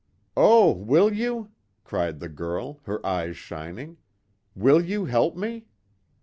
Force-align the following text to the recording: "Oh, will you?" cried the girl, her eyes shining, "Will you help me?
"Oh, 0.35 0.71
will 0.73 1.13
you?" 1.13 1.51
cried 1.83 2.19
the 2.19 2.27
girl, 2.27 2.79
her 2.85 3.05
eyes 3.05 3.37
shining, 3.37 3.97
"Will 4.55 4.81
you 4.83 5.05
help 5.05 5.35
me? 5.37 5.65